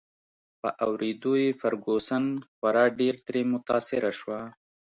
په 0.61 0.69
اوریدو 0.85 1.31
یې 1.43 1.49
فرګوسن 1.61 2.25
خورا 2.55 2.85
ډېر 2.99 3.15
ترې 3.25 3.41
متاثره 3.51 4.11
شوه. 4.19 4.39